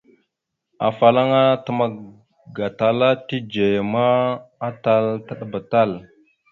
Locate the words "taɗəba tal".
5.25-5.91